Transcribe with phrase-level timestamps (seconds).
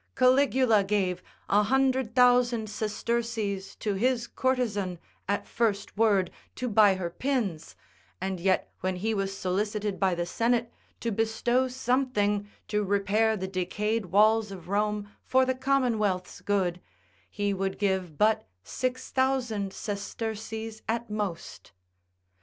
[0.15, 4.97] Caligula gave 100,000 sesterces to his courtesan
[5.29, 7.75] at first word, to buy her pins,
[8.19, 13.47] and yet when he was solicited by the senate to bestow something to repair the
[13.47, 16.81] decayed walls of Rome for the commonwealth's good,
[17.29, 21.73] he would give but 6000 sesterces at most.